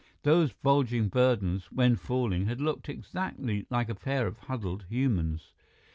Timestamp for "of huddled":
4.25-4.85